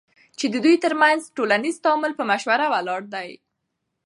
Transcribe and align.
چی 0.37 0.45
ددوی 0.53 0.75
ترمنځ 0.83 1.21
ټولنیز 1.37 1.75
تعامل 1.83 2.11
په 2.17 2.23
مشوره 2.31 2.65
ولاړ 2.73 3.01
دی، 3.13 3.29